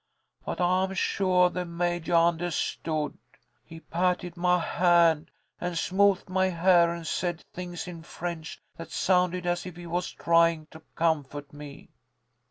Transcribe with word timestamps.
But 0.43 0.59
I 0.59 0.85
am 0.85 0.95
suah 0.95 1.49
the 1.51 1.63
Majah 1.63 2.13
undahstood. 2.13 3.19
He 3.63 3.81
patted 3.81 4.35
my 4.35 4.57
hand 4.57 5.29
and 5.59 5.77
smoothed 5.77 6.27
my 6.27 6.47
hair 6.47 6.91
and 6.91 7.05
said 7.05 7.41
things 7.53 7.87
in 7.87 8.01
French 8.01 8.59
that 8.77 8.89
sounded 8.89 9.45
as 9.45 9.67
if 9.67 9.75
he 9.75 9.85
was 9.85 10.11
tryin' 10.11 10.65
to 10.71 10.81
comfort 10.95 11.53
me. 11.53 11.91